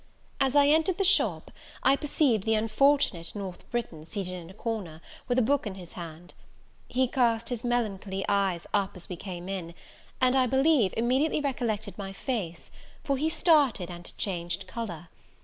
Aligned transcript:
As 0.39 0.55
I 0.55 0.65
entered 0.65 0.97
the 0.97 1.03
shop, 1.03 1.51
I 1.83 1.95
perceived 1.95 2.43
the 2.45 2.55
unfortunate 2.55 3.35
North 3.35 3.69
Briton 3.69 4.07
seated 4.07 4.33
in 4.33 4.49
a 4.49 4.53
corner, 4.55 4.99
with 5.27 5.37
a 5.37 5.43
book 5.43 5.67
in 5.67 5.75
his 5.75 5.93
hand. 5.93 6.33
He 6.87 7.07
cast 7.07 7.49
his 7.49 7.63
melancholy 7.63 8.25
eyes 8.27 8.65
up 8.73 8.95
as 8.95 9.09
we 9.09 9.15
came 9.15 9.47
in; 9.47 9.75
and, 10.19 10.35
I 10.35 10.47
believe, 10.47 10.91
immediately 10.97 11.39
recollected 11.39 11.99
my 11.99 12.13
face 12.13 12.71
for 13.03 13.15
he 13.15 13.29
started, 13.29 13.91
and 13.91 14.11
changed 14.17 14.65
colour. 14.65 15.09